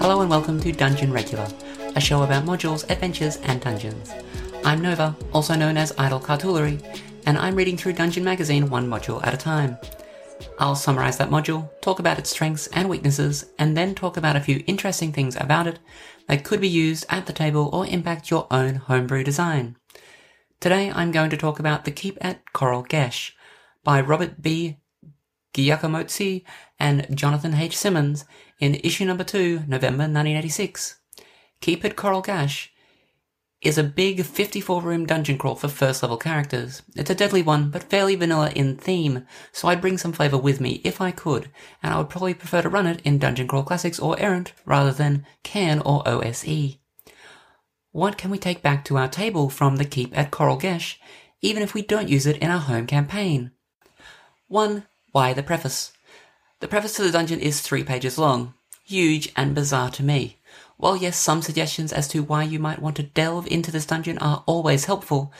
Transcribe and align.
Hello 0.00 0.20
and 0.22 0.30
welcome 0.30 0.58
to 0.60 0.72
Dungeon 0.72 1.12
Regular, 1.12 1.46
a 1.94 2.00
show 2.00 2.22
about 2.22 2.44
modules, 2.44 2.88
adventures, 2.88 3.36
and 3.42 3.60
dungeons. 3.60 4.10
I'm 4.64 4.80
Nova, 4.80 5.14
also 5.32 5.54
known 5.54 5.76
as 5.76 5.92
Idle 5.98 6.20
Cartulary, 6.20 6.78
and 7.26 7.36
I'm 7.36 7.54
reading 7.54 7.76
through 7.76 7.92
Dungeon 7.92 8.24
Magazine 8.24 8.70
one 8.70 8.88
module 8.88 9.22
at 9.26 9.34
a 9.34 9.36
time. 9.36 9.76
I'll 10.58 10.76
summarize 10.76 11.18
that 11.18 11.30
module, 11.30 11.68
talk 11.82 11.98
about 11.98 12.18
its 12.18 12.30
strengths 12.30 12.68
and 12.68 12.88
weaknesses, 12.88 13.46
and 13.58 13.76
then 13.76 13.94
talk 13.94 14.16
about 14.16 14.36
a 14.36 14.40
few 14.40 14.64
interesting 14.66 15.12
things 15.12 15.36
about 15.36 15.66
it 15.66 15.78
that 16.26 16.44
could 16.44 16.60
be 16.60 16.68
used 16.68 17.04
at 17.10 17.26
the 17.26 17.32
table 17.32 17.68
or 17.72 17.84
impact 17.86 18.30
your 18.30 18.46
own 18.50 18.76
homebrew 18.76 19.24
design. 19.24 19.76
Today 20.60 20.90
I'm 20.92 21.12
going 21.12 21.30
to 21.30 21.36
talk 21.36 21.60
about 21.60 21.84
The 21.84 21.92
Keep 21.92 22.18
at 22.20 22.44
Koralgesh 22.52 23.30
by 23.84 24.00
Robert 24.00 24.42
B. 24.42 24.78
Giacomozzi 25.54 26.42
and 26.80 27.06
Jonathan 27.16 27.54
H. 27.54 27.78
Simmons 27.78 28.24
in 28.58 28.74
issue 28.74 29.04
number 29.04 29.22
2, 29.22 29.66
November 29.68 30.02
1986. 30.02 30.98
Keep 31.60 31.84
at 31.84 31.94
Koralgesh 31.94 32.70
is 33.62 33.78
a 33.78 33.84
big 33.84 34.24
54 34.24 34.82
room 34.82 35.06
dungeon 35.06 35.38
crawl 35.38 35.54
for 35.54 35.68
first 35.68 36.02
level 36.02 36.16
characters. 36.16 36.82
It's 36.96 37.10
a 37.10 37.14
deadly 37.14 37.42
one, 37.42 37.70
but 37.70 37.84
fairly 37.84 38.16
vanilla 38.16 38.50
in 38.50 38.76
theme, 38.76 39.28
so 39.52 39.68
I'd 39.68 39.80
bring 39.80 39.96
some 39.96 40.12
flavour 40.12 40.38
with 40.38 40.60
me 40.60 40.80
if 40.82 41.00
I 41.00 41.12
could, 41.12 41.52
and 41.84 41.94
I 41.94 41.98
would 41.98 42.10
probably 42.10 42.34
prefer 42.34 42.62
to 42.62 42.68
run 42.68 42.88
it 42.88 43.00
in 43.04 43.18
Dungeon 43.18 43.46
Crawl 43.46 43.62
Classics 43.62 44.00
or 44.00 44.18
Errant 44.18 44.54
rather 44.64 44.90
than 44.90 45.24
CAN 45.44 45.78
or 45.82 46.02
OSE. 46.08 46.77
What 47.98 48.16
can 48.16 48.30
we 48.30 48.38
take 48.38 48.62
back 48.62 48.84
to 48.84 48.96
our 48.96 49.08
table 49.08 49.50
from 49.50 49.74
the 49.74 49.84
Keep 49.84 50.16
at 50.16 50.30
Koralgesh, 50.30 50.98
even 51.42 51.64
if 51.64 51.74
we 51.74 51.82
don't 51.82 52.08
use 52.08 52.26
it 52.26 52.36
in 52.36 52.48
our 52.48 52.60
home 52.60 52.86
campaign? 52.86 53.50
1. 54.46 54.86
Why 55.10 55.32
the 55.32 55.42
preface? 55.42 55.90
The 56.60 56.68
preface 56.68 56.94
to 56.94 57.02
the 57.02 57.10
dungeon 57.10 57.40
is 57.40 57.60
three 57.60 57.82
pages 57.82 58.16
long. 58.16 58.54
Huge 58.84 59.32
and 59.34 59.52
bizarre 59.52 59.90
to 59.90 60.04
me. 60.04 60.38
While 60.76 60.96
yes, 60.96 61.18
some 61.18 61.42
suggestions 61.42 61.92
as 61.92 62.06
to 62.10 62.22
why 62.22 62.44
you 62.44 62.60
might 62.60 62.80
want 62.80 62.94
to 62.98 63.02
delve 63.02 63.48
into 63.48 63.72
this 63.72 63.86
dungeon 63.86 64.18
are 64.18 64.44
always 64.46 64.84
helpful, 64.84 65.32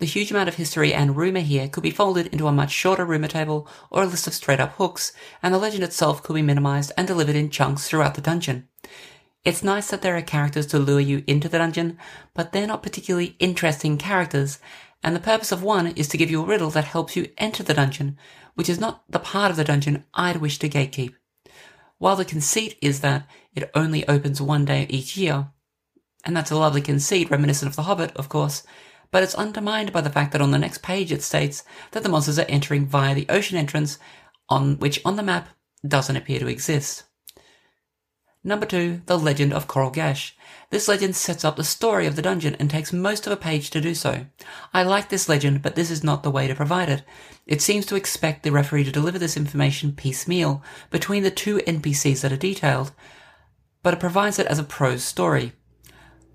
the 0.00 0.04
huge 0.04 0.32
amount 0.32 0.48
of 0.48 0.56
history 0.56 0.92
and 0.92 1.16
rumour 1.16 1.38
here 1.38 1.68
could 1.68 1.84
be 1.84 1.92
folded 1.92 2.26
into 2.26 2.48
a 2.48 2.52
much 2.52 2.72
shorter 2.72 3.04
rumour 3.04 3.28
table 3.28 3.68
or 3.92 4.02
a 4.02 4.06
list 4.06 4.26
of 4.26 4.34
straight 4.34 4.58
up 4.58 4.72
hooks, 4.72 5.12
and 5.40 5.54
the 5.54 5.58
legend 5.58 5.84
itself 5.84 6.20
could 6.20 6.34
be 6.34 6.42
minimised 6.42 6.90
and 6.96 7.06
delivered 7.06 7.36
in 7.36 7.48
chunks 7.48 7.86
throughout 7.86 8.16
the 8.16 8.20
dungeon. 8.20 8.66
It's 9.44 9.64
nice 9.64 9.90
that 9.90 10.02
there 10.02 10.16
are 10.16 10.22
characters 10.22 10.66
to 10.68 10.78
lure 10.78 11.00
you 11.00 11.24
into 11.26 11.48
the 11.48 11.58
dungeon, 11.58 11.98
but 12.32 12.52
they're 12.52 12.66
not 12.66 12.82
particularly 12.82 13.34
interesting 13.40 13.98
characters, 13.98 14.60
and 15.02 15.16
the 15.16 15.20
purpose 15.20 15.50
of 15.50 15.64
one 15.64 15.88
is 15.88 16.06
to 16.08 16.16
give 16.16 16.30
you 16.30 16.42
a 16.42 16.46
riddle 16.46 16.70
that 16.70 16.84
helps 16.84 17.16
you 17.16 17.28
enter 17.38 17.64
the 17.64 17.74
dungeon, 17.74 18.16
which 18.54 18.68
is 18.68 18.78
not 18.78 19.02
the 19.08 19.18
part 19.18 19.50
of 19.50 19.56
the 19.56 19.64
dungeon 19.64 20.04
I'd 20.14 20.36
wish 20.36 20.60
to 20.60 20.68
gatekeep. 20.68 21.14
While 21.98 22.14
the 22.14 22.24
conceit 22.24 22.78
is 22.80 23.00
that 23.00 23.28
it 23.54 23.70
only 23.74 24.06
opens 24.06 24.40
one 24.40 24.64
day 24.64 24.86
each 24.88 25.16
year, 25.16 25.48
and 26.24 26.36
that's 26.36 26.52
a 26.52 26.56
lovely 26.56 26.80
conceit 26.80 27.28
reminiscent 27.28 27.68
of 27.68 27.74
The 27.74 27.82
Hobbit, 27.82 28.16
of 28.16 28.28
course, 28.28 28.62
but 29.10 29.24
it's 29.24 29.34
undermined 29.34 29.92
by 29.92 30.02
the 30.02 30.10
fact 30.10 30.32
that 30.32 30.40
on 30.40 30.52
the 30.52 30.58
next 30.58 30.82
page 30.82 31.10
it 31.10 31.22
states 31.22 31.64
that 31.90 32.04
the 32.04 32.08
monsters 32.08 32.38
are 32.38 32.46
entering 32.48 32.86
via 32.86 33.12
the 33.14 33.26
ocean 33.28 33.58
entrance, 33.58 33.98
on 34.48 34.78
which 34.78 35.00
on 35.04 35.16
the 35.16 35.22
map 35.24 35.48
doesn't 35.86 36.16
appear 36.16 36.38
to 36.38 36.46
exist. 36.46 37.04
Number 38.44 38.66
two, 38.66 39.02
the 39.06 39.16
legend 39.16 39.52
of 39.52 39.68
Koralgesh. 39.68 40.32
This 40.70 40.88
legend 40.88 41.14
sets 41.14 41.44
up 41.44 41.54
the 41.54 41.62
story 41.62 42.08
of 42.08 42.16
the 42.16 42.22
dungeon 42.22 42.56
and 42.58 42.68
takes 42.68 42.92
most 42.92 43.24
of 43.24 43.32
a 43.32 43.36
page 43.36 43.70
to 43.70 43.80
do 43.80 43.94
so. 43.94 44.26
I 44.74 44.82
like 44.82 45.08
this 45.08 45.28
legend, 45.28 45.62
but 45.62 45.76
this 45.76 45.92
is 45.92 46.02
not 46.02 46.24
the 46.24 46.30
way 46.30 46.48
to 46.48 46.54
provide 46.54 46.88
it. 46.88 47.04
It 47.46 47.62
seems 47.62 47.86
to 47.86 47.94
expect 47.94 48.42
the 48.42 48.50
referee 48.50 48.82
to 48.84 48.90
deliver 48.90 49.16
this 49.16 49.36
information 49.36 49.92
piecemeal 49.92 50.60
between 50.90 51.22
the 51.22 51.30
two 51.30 51.58
NPCs 51.58 52.22
that 52.22 52.32
are 52.32 52.36
detailed, 52.36 52.90
but 53.84 53.94
it 53.94 54.00
provides 54.00 54.40
it 54.40 54.48
as 54.48 54.58
a 54.58 54.64
prose 54.64 55.04
story. 55.04 55.52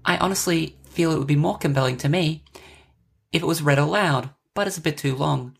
I 0.05 0.15
honestly 0.17 0.77
feel 0.85 1.11
it 1.11 1.17
would 1.17 1.27
be 1.27 1.35
more 1.35 1.57
compelling 1.57 1.97
to 1.97 2.09
me 2.09 2.45
if 3.33 3.41
it 3.41 3.47
was 3.47 3.61
read 3.61 3.79
aloud, 3.79 4.29
but 4.53 4.65
it's 4.65 4.77
a 4.77 4.81
bit 4.81 4.97
too 4.97 5.13
long. 5.13 5.57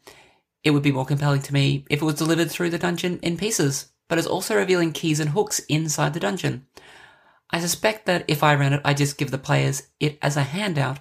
It 0.64 0.72
would 0.72 0.84
be 0.84 0.94
more 0.94 1.06
compelling 1.06 1.42
to 1.42 1.54
me 1.54 1.86
if 1.90 2.02
it 2.02 2.06
was 2.06 2.16
delivered 2.16 2.50
through 2.50 2.70
the 2.70 2.78
dungeon 2.78 3.20
in 3.22 3.36
pieces 3.36 3.92
but 4.08 4.18
is 4.18 4.28
also 4.28 4.56
revealing 4.56 4.92
keys 4.92 5.20
and 5.20 5.32
hooks 5.32 5.60
inside 5.70 6.14
the 6.14 6.20
dungeon. 6.20 6.66
I 7.50 7.60
suspect 7.60 8.06
that 8.06 8.26
if 8.28 8.44
I 8.44 8.56
ran 8.56 8.74
it, 8.74 8.82
I'd 8.84 8.98
just 8.98 9.18
give 9.18 9.32
the 9.32 9.38
players 9.38 9.88
it 10.00 10.18
as 10.22 10.36
a 10.36 10.44
handout, 10.44 11.00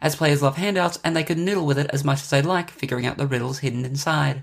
as 0.00 0.16
players 0.16 0.42
love 0.42 0.56
handouts 0.56 0.98
and 1.04 1.14
they 1.14 1.24
could 1.24 1.38
noodle 1.38 1.66
with 1.66 1.78
it 1.78 1.90
as 1.92 2.04
much 2.04 2.20
as 2.20 2.30
they 2.30 2.42
like, 2.42 2.70
figuring 2.70 3.06
out 3.06 3.16
the 3.16 3.26
riddles 3.26 3.60
hidden 3.60 3.84
inside. 3.84 4.42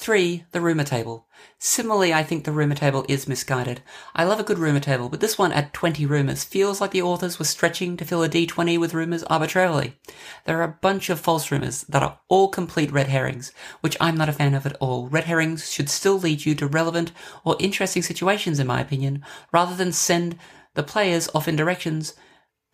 3. 0.00 0.46
The 0.52 0.62
rumour 0.62 0.84
table. 0.84 1.26
Similarly, 1.58 2.14
I 2.14 2.22
think 2.22 2.44
the 2.44 2.52
rumour 2.52 2.74
table 2.74 3.04
is 3.06 3.28
misguided. 3.28 3.82
I 4.14 4.24
love 4.24 4.40
a 4.40 4.42
good 4.42 4.58
rumour 4.58 4.80
table, 4.80 5.10
but 5.10 5.20
this 5.20 5.36
one 5.36 5.52
at 5.52 5.74
20 5.74 6.06
rumours 6.06 6.42
feels 6.42 6.80
like 6.80 6.92
the 6.92 7.02
authors 7.02 7.38
were 7.38 7.44
stretching 7.44 7.98
to 7.98 8.04
fill 8.06 8.22
a 8.22 8.28
d20 8.30 8.80
with 8.80 8.94
rumours 8.94 9.24
arbitrarily. 9.24 9.98
There 10.46 10.58
are 10.58 10.62
a 10.62 10.78
bunch 10.80 11.10
of 11.10 11.20
false 11.20 11.50
rumours 11.50 11.82
that 11.82 12.02
are 12.02 12.18
all 12.28 12.48
complete 12.48 12.90
red 12.90 13.08
herrings, 13.08 13.52
which 13.82 13.98
I'm 14.00 14.16
not 14.16 14.30
a 14.30 14.32
fan 14.32 14.54
of 14.54 14.64
at 14.64 14.76
all. 14.80 15.06
Red 15.08 15.24
herrings 15.24 15.70
should 15.70 15.90
still 15.90 16.18
lead 16.18 16.46
you 16.46 16.54
to 16.54 16.66
relevant 16.66 17.12
or 17.44 17.58
interesting 17.60 18.00
situations, 18.00 18.58
in 18.58 18.66
my 18.66 18.80
opinion, 18.80 19.22
rather 19.52 19.76
than 19.76 19.92
send 19.92 20.38
the 20.72 20.82
players 20.82 21.28
off 21.34 21.46
in 21.46 21.56
directions 21.56 22.14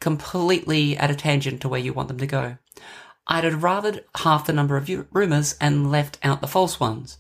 completely 0.00 0.96
at 0.96 1.10
a 1.10 1.16
tangent 1.16 1.60
to 1.62 1.68
where 1.68 1.80
you 1.80 1.92
want 1.92 2.06
them 2.06 2.18
to 2.18 2.26
go. 2.28 2.58
I'd 3.26 3.44
have 3.44 3.60
rathered 3.60 4.04
half 4.16 4.46
the 4.46 4.52
number 4.52 4.76
of 4.76 4.88
rumours 5.12 5.56
and 5.60 5.90
left 5.90 6.18
out 6.22 6.40
the 6.40 6.46
false 6.46 6.78
ones. 6.78 7.18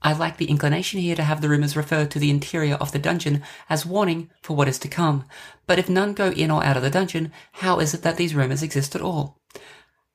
I 0.00 0.12
like 0.12 0.36
the 0.36 0.46
inclination 0.46 1.00
here 1.00 1.14
to 1.16 1.22
have 1.22 1.40
the 1.40 1.48
rumours 1.48 1.76
refer 1.76 2.06
to 2.06 2.18
the 2.18 2.30
interior 2.30 2.74
of 2.74 2.92
the 2.92 2.98
dungeon 2.98 3.42
as 3.68 3.86
warning 3.86 4.30
for 4.42 4.56
what 4.56 4.68
is 4.68 4.78
to 4.80 4.88
come, 4.88 5.24
but 5.66 5.78
if 5.78 5.88
none 5.88 6.12
go 6.12 6.30
in 6.30 6.50
or 6.50 6.64
out 6.64 6.76
of 6.76 6.82
the 6.82 6.90
dungeon, 6.90 7.32
how 7.52 7.78
is 7.78 7.94
it 7.94 8.02
that 8.02 8.16
these 8.16 8.34
rumours 8.34 8.62
exist 8.62 8.94
at 8.96 9.00
all? 9.00 9.38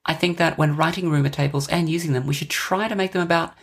I 0.05 0.13
think 0.13 0.37
that 0.37 0.57
when 0.57 0.75
writing 0.75 1.09
rumour 1.09 1.29
tables 1.29 1.67
and 1.67 1.89
using 1.89 2.13
them, 2.13 2.27
we 2.27 2.33
should 2.33 2.49
try 2.49 2.87
to 2.87 2.95
make 2.95 3.11
them 3.11 3.21
about 3.21 3.53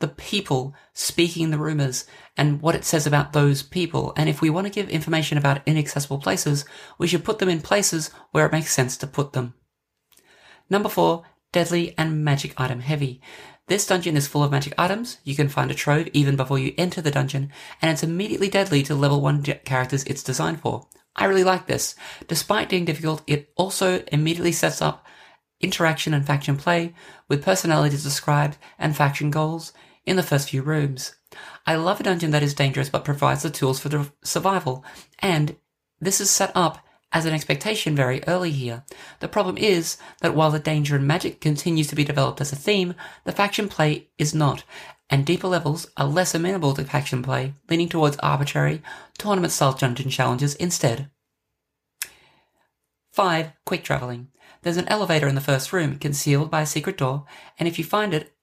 the 0.00 0.08
people 0.08 0.74
speaking 0.94 1.50
the 1.50 1.58
rumours 1.58 2.06
and 2.36 2.60
what 2.62 2.74
it 2.74 2.84
says 2.84 3.06
about 3.06 3.32
those 3.34 3.62
people. 3.62 4.14
And 4.16 4.28
if 4.28 4.40
we 4.40 4.48
want 4.48 4.66
to 4.66 4.72
give 4.72 4.88
information 4.88 5.36
about 5.36 5.60
inaccessible 5.66 6.18
places, 6.18 6.64
we 6.98 7.06
should 7.06 7.24
put 7.24 7.38
them 7.38 7.50
in 7.50 7.60
places 7.60 8.10
where 8.32 8.46
it 8.46 8.52
makes 8.52 8.72
sense 8.72 8.96
to 8.98 9.06
put 9.06 9.34
them. 9.34 9.54
Number 10.70 10.88
four, 10.88 11.24
deadly 11.52 11.94
and 11.98 12.24
magic 12.24 12.54
item 12.56 12.80
heavy. 12.80 13.20
This 13.66 13.86
dungeon 13.86 14.16
is 14.16 14.26
full 14.26 14.42
of 14.42 14.50
magic 14.50 14.74
items. 14.78 15.18
You 15.24 15.34
can 15.34 15.48
find 15.48 15.70
a 15.70 15.74
trove 15.74 16.08
even 16.12 16.36
before 16.36 16.58
you 16.58 16.74
enter 16.78 17.00
the 17.00 17.10
dungeon, 17.10 17.52
and 17.82 17.90
it's 17.90 18.02
immediately 18.02 18.48
deadly 18.48 18.82
to 18.84 18.94
level 18.94 19.20
one 19.20 19.42
characters 19.42 20.04
it's 20.04 20.22
designed 20.22 20.60
for. 20.60 20.88
I 21.14 21.26
really 21.26 21.44
like 21.44 21.66
this. 21.66 21.94
Despite 22.28 22.68
being 22.70 22.84
difficult, 22.84 23.22
it 23.26 23.52
also 23.56 24.02
immediately 24.12 24.52
sets 24.52 24.80
up 24.80 25.06
interaction 25.60 26.14
and 26.14 26.26
faction 26.26 26.56
play 26.56 26.94
with 27.28 27.44
personalities 27.44 28.02
described 28.02 28.56
and 28.78 28.96
faction 28.96 29.30
goals 29.30 29.72
in 30.06 30.16
the 30.16 30.22
first 30.22 30.48
few 30.48 30.62
rooms. 30.62 31.14
I 31.66 31.76
love 31.76 32.00
a 32.00 32.02
dungeon 32.02 32.30
that 32.30 32.42
is 32.42 32.54
dangerous 32.54 32.88
but 32.88 33.04
provides 33.04 33.42
the 33.42 33.50
tools 33.50 33.78
for 33.78 33.88
the 33.88 34.10
survival, 34.24 34.84
and 35.18 35.56
this 36.00 36.20
is 36.20 36.30
set 36.30 36.50
up 36.54 36.84
as 37.12 37.26
an 37.26 37.34
expectation 37.34 37.96
very 37.96 38.22
early 38.26 38.50
here. 38.52 38.84
The 39.18 39.28
problem 39.28 39.58
is 39.58 39.96
that 40.20 40.34
while 40.34 40.50
the 40.50 40.58
danger 40.58 40.96
and 40.96 41.06
magic 41.06 41.40
continues 41.40 41.88
to 41.88 41.96
be 41.96 42.04
developed 42.04 42.40
as 42.40 42.52
a 42.52 42.56
theme, 42.56 42.94
the 43.24 43.32
faction 43.32 43.68
play 43.68 44.08
is 44.18 44.34
not, 44.34 44.64
and 45.08 45.26
deeper 45.26 45.48
levels 45.48 45.88
are 45.96 46.06
less 46.06 46.34
amenable 46.34 46.72
to 46.74 46.84
faction 46.84 47.22
play, 47.22 47.54
leaning 47.68 47.88
towards 47.88 48.16
arbitrary, 48.18 48.80
tournament 49.18 49.52
style 49.52 49.72
dungeon 49.72 50.08
challenges 50.08 50.54
instead. 50.54 51.10
5. 53.12 53.52
Quick 53.66 53.82
traveling. 53.82 54.28
There's 54.62 54.76
an 54.76 54.88
elevator 54.88 55.26
in 55.26 55.34
the 55.34 55.40
first 55.40 55.72
room, 55.72 55.98
concealed 55.98 56.50
by 56.50 56.60
a 56.60 56.66
secret 56.66 56.96
door, 56.96 57.24
and 57.58 57.66
if 57.66 57.78
you 57.78 57.84
find 57.84 58.14
it, 58.14 58.34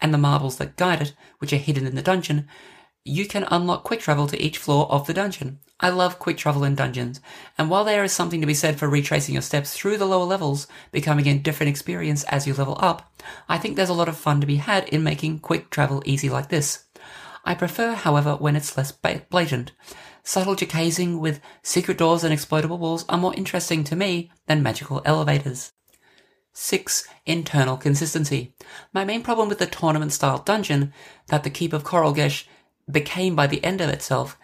and 0.00 0.12
the 0.12 0.18
marbles 0.18 0.56
that 0.56 0.76
guide 0.76 1.00
it, 1.00 1.14
which 1.38 1.52
are 1.52 1.56
hidden 1.56 1.86
in 1.86 1.94
the 1.94 2.02
dungeon, 2.02 2.48
you 3.06 3.26
can 3.26 3.46
unlock 3.50 3.84
quick 3.84 4.00
travel 4.00 4.26
to 4.26 4.42
each 4.42 4.58
floor 4.58 4.90
of 4.90 5.06
the 5.06 5.14
dungeon. 5.14 5.60
I 5.78 5.90
love 5.90 6.18
quick 6.18 6.36
travel 6.36 6.64
in 6.64 6.74
dungeons, 6.74 7.20
and 7.56 7.70
while 7.70 7.84
there 7.84 8.02
is 8.02 8.12
something 8.12 8.40
to 8.40 8.46
be 8.46 8.54
said 8.54 8.78
for 8.78 8.88
retracing 8.88 9.34
your 9.34 9.42
steps 9.42 9.74
through 9.74 9.98
the 9.98 10.06
lower 10.06 10.24
levels, 10.24 10.66
becoming 10.90 11.26
a 11.28 11.38
different 11.38 11.70
experience 11.70 12.24
as 12.24 12.46
you 12.46 12.54
level 12.54 12.76
up, 12.80 13.12
I 13.48 13.58
think 13.58 13.76
there's 13.76 13.90
a 13.90 13.94
lot 13.94 14.08
of 14.08 14.16
fun 14.16 14.40
to 14.40 14.46
be 14.46 14.56
had 14.56 14.88
in 14.88 15.04
making 15.04 15.40
quick 15.40 15.70
travel 15.70 16.02
easy 16.04 16.28
like 16.28 16.48
this. 16.48 16.86
I 17.44 17.54
prefer, 17.54 17.94
however, 17.94 18.34
when 18.34 18.56
it's 18.56 18.76
less 18.76 18.90
blatant. 18.90 19.72
Subtle 20.24 20.56
Jaquaysing 20.56 21.20
with 21.20 21.40
secret 21.62 21.98
doors 21.98 22.24
and 22.24 22.32
exploitable 22.32 22.78
walls 22.78 23.04
are 23.08 23.18
more 23.18 23.34
interesting 23.34 23.84
to 23.84 23.94
me 23.94 24.32
than 24.46 24.64
magical 24.64 25.00
elevators. 25.04 25.72
6. 26.54 27.06
Internal 27.26 27.76
consistency. 27.76 28.56
My 28.92 29.04
main 29.04 29.22
problem 29.22 29.48
with 29.48 29.58
the 29.58 29.66
tournament 29.66 30.12
style 30.12 30.38
dungeon 30.38 30.92
that 31.28 31.44
the 31.44 31.50
Keep 31.50 31.74
of 31.74 31.84
Koralgesh 31.84 32.44
became 32.90 33.34
by 33.34 33.46
the 33.46 33.62
end 33.64 33.80
of 33.80 33.90
itself 33.90 34.38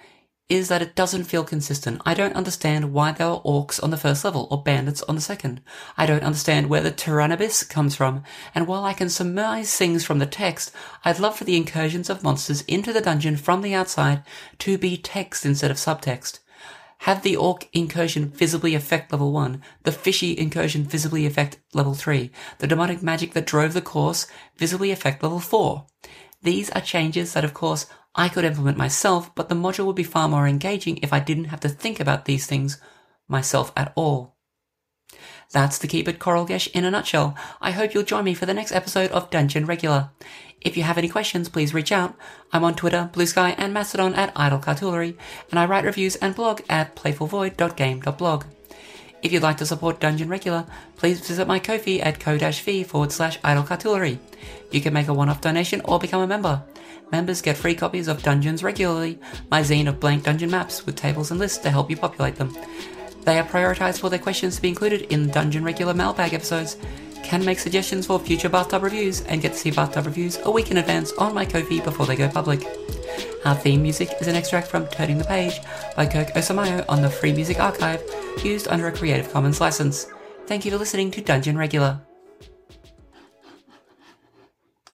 is 0.49 0.69
that 0.69 0.83
it 0.83 0.95
doesn't 0.95 1.25
feel 1.25 1.45
consistent. 1.45 2.03
I 2.05 2.13
don't 2.13 2.37
understand 2.37 2.93
why 2.93 3.13
there 3.13 3.29
are 3.29 3.41
orcs 3.41 3.83
on 3.83 3.91
the 3.91 3.97
first 3.97 4.23
level 4.23 4.49
or 4.51 4.63
bandits 4.63 5.03
on 5.05 5.15
the 5.15 5.21
second. 5.21 5.63
I 5.97 6.05
don't 6.05 6.23
understand 6.23 6.69
where 6.69 6.83
the 6.83 6.91
Tyrannobis 6.91 7.63
comes 7.63 7.97
from, 7.97 8.23
and 8.55 8.67
while 8.67 8.85
I 8.85 8.93
can 8.93 9.09
surmise 9.09 9.75
things 9.75 10.05
from 10.05 10.19
the 10.19 10.27
text, 10.27 10.71
I'd 11.07 11.21
love 11.21 11.37
for 11.39 11.45
the 11.45 11.57
incursions 11.57 12.11
of 12.11 12.23
monsters 12.23 12.63
into 12.63 12.93
the 12.93 13.01
dungeon 13.01 13.37
from 13.37 13.63
the 13.63 13.73
outside 13.73 14.25
to 14.59 14.77
be 14.77 14.99
text 14.99 15.47
instead 15.47 15.71
of 15.71 15.79
subtext. 15.79 16.41
Have 16.99 17.23
the 17.23 17.35
orc 17.35 17.67
incursion 17.73 18.29
visibly 18.29 18.75
affect 18.75 19.11
level 19.11 19.33
1, 19.33 19.63
the 19.85 19.91
fishy 19.91 20.39
incursion 20.39 20.85
visibly 20.85 21.25
affect 21.25 21.59
level 21.73 21.95
3, 21.95 22.31
the 22.59 22.67
demonic 22.67 23.03
magic 23.03 23.33
that 23.33 23.47
drove 23.47 23.73
the 23.73 23.81
course 23.81 24.27
visibly 24.59 24.91
affect 24.91 25.23
level 25.23 25.41
4. 25.41 25.87
These 26.43 26.71
are 26.71 26.81
changes 26.81 27.33
that 27.33 27.45
of 27.45 27.55
course 27.55 27.87
I 28.15 28.29
could 28.29 28.45
implement 28.45 28.77
myself, 28.77 29.35
but 29.35 29.49
the 29.49 29.55
module 29.55 29.87
would 29.87 29.97
be 29.97 30.03
far 30.03 30.29
more 30.29 30.47
engaging 30.47 30.99
if 30.99 31.13
I 31.13 31.21
didn't 31.21 31.45
have 31.45 31.61
to 31.61 31.69
think 31.69 31.99
about 31.99 32.25
these 32.27 32.47
things 32.47 32.79
myself 33.29 33.73
at 33.77 33.93
all. 33.95 34.37
That's 35.53 35.79
the 35.79 35.87
Keep 35.87 36.09
It 36.09 36.19
Koralgesh 36.19 36.69
in 36.73 36.85
a 36.85 36.91
nutshell. 36.91 37.37
I 37.61 37.73
hope 37.73 37.93
you'll 37.93 38.05
join 38.05 38.25
me 38.25 38.35
for 38.35 38.47
the 38.47 38.55
next 38.55 38.73
episode 38.73 39.11
of 39.11 39.31
Dungeon 39.31 39.67
Regular. 39.67 40.11
If 40.61 40.77
you 40.77 40.83
have 40.85 40.97
any 40.97 41.09
questions, 41.09 41.49
please 41.49 41.75
reach 41.75 41.93
out. 41.93 42.15
I'm 42.53 42.65
on 42.65 42.75
Twitter, 42.75 43.11
Blue 43.13 43.27
Sky, 43.27 43.55
and 43.59 43.75
Mastodon 43.75 44.15
at 44.15 44.33
Idle 44.37 44.61
Cartulary, 44.61 45.17
and 45.51 45.59
I 45.59 45.67
write 45.67 45.85
reviews 45.85 46.17
and 46.17 46.35
blog 46.35 46.63
at 46.69 46.97
playfulvoid.game.blog. 46.97 48.45
If 49.23 49.33
you'd 49.33 49.43
like 49.43 49.59
to 49.59 49.67
support 49.67 50.01
Dungeon 50.01 50.29
Regular, 50.29 50.67
please 50.97 51.21
visit 51.21 51.47
my 51.47 51.59
Ko-fi 51.59 52.01
at 52.01 52.19
ko-fi 52.19 52.83
forward 52.83 53.13
slash 53.13 53.39
idle 53.45 53.63
cartulary. 53.63 54.19
You 54.71 54.81
can 54.81 54.93
make 54.93 55.09
a 55.09 55.15
one-off 55.15 55.41
donation 55.41 55.81
or 55.85 55.99
become 55.99 56.23
a 56.23 56.27
member. 56.27 56.63
Members 57.13 57.43
get 57.43 57.59
free 57.59 57.75
copies 57.75 58.09
of 58.09 58.23
Dungeons 58.23 58.65
regularly, 58.65 59.21
my 59.51 59.61
zine 59.61 59.87
of 59.87 60.01
blank 60.01 60.25
dungeon 60.25 60.51
maps 60.51 60.87
with 60.87 60.97
tables 60.97 61.31
and 61.31 61.39
lists 61.39 61.59
to 61.59 61.71
help 61.71 61.91
you 61.91 61.97
populate 61.97 62.37
them. 62.37 62.57
They 63.25 63.39
are 63.39 63.45
prioritized 63.45 64.01
for 64.01 64.11
their 64.11 64.19
questions 64.19 64.57
to 64.57 64.63
be 64.63 64.71
included 64.71 65.03
in 65.13 65.29
Dungeon 65.29 65.63
Regular 65.63 65.95
mailbag 65.95 66.33
episodes, 66.33 66.77
can 67.23 67.45
make 67.45 67.59
suggestions 67.59 68.07
for 68.07 68.19
future 68.19 68.49
bathtub 68.49 68.83
reviews, 68.83 69.21
and 69.23 69.41
get 69.41 69.53
to 69.53 69.59
see 69.59 69.71
bathtub 69.71 70.07
reviews 70.07 70.39
a 70.45 70.51
week 70.51 70.71
in 70.71 70.79
advance 70.79 71.13
on 71.13 71.35
my 71.35 71.45
Ko-fi 71.45 71.81
before 71.81 72.07
they 72.07 72.17
go 72.17 72.29
public. 72.29 72.67
Our 73.45 73.55
theme 73.55 73.83
music 73.83 74.11
is 74.21 74.27
an 74.27 74.35
extract 74.35 74.69
from 74.69 74.87
Turning 74.89 75.19
the 75.19 75.25
Page 75.25 75.61
by 75.95 76.07
Kirk 76.07 76.29
Osamayo 76.29 76.85
on 76.89 77.03
the 77.03 77.11
Free 77.11 77.33
Music 77.33 77.61
Archive, 77.61 78.03
used 78.43 78.69
under 78.69 78.89
a 78.89 78.93
Creative 78.93 79.31
Commons 79.33 79.61
license. 79.61 80.07
Thank 80.47 80.65
you 80.65 80.71
for 80.71 80.79
listening 80.79 81.11
to 81.13 81.21
Dungeon 81.21 81.57
Regular. 81.57 82.01